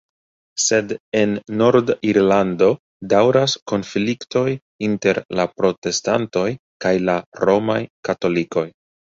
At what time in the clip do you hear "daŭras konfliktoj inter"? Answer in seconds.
3.13-5.21